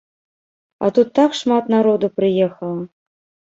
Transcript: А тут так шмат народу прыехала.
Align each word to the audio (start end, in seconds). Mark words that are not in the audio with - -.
А 0.85 0.89
тут 0.95 1.07
так 1.19 1.37
шмат 1.41 1.71
народу 1.75 2.11
прыехала. 2.17 2.83